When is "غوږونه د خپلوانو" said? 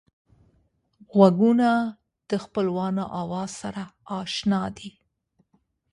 1.15-3.03